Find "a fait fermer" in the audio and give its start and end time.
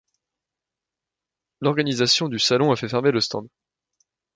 2.71-3.11